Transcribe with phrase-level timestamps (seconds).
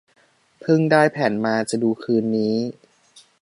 [0.61, 2.55] เพิ่งได้แผ่นมา จะดูคืนนี้